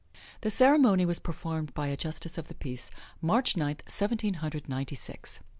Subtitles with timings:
[0.41, 2.89] The ceremony was performed by a Justice of the Peace,
[3.21, 5.41] March Ninth, Seventeen Hundred Ninety six.